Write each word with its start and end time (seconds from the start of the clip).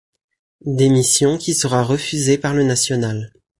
Démission 0.65 1.37
qui 1.37 1.53
sera 1.53 1.83
refusée 1.83 2.39
par 2.39 2.55
le 2.55 2.63
national. 2.63 3.31